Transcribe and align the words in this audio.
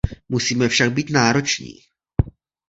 Musíme 0.29 0.69
však 0.69 0.91
být 0.91 1.09
nároční. 1.09 1.73